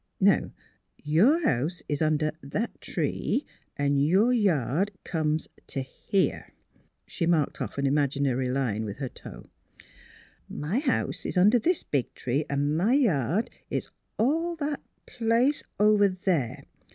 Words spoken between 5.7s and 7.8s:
here." She marked off